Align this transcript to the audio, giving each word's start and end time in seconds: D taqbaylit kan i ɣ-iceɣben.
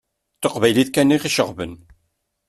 D 0.37 0.39
taqbaylit 0.41 0.89
kan 0.91 1.15
i 1.15 1.17
ɣ-iceɣben. 1.21 1.73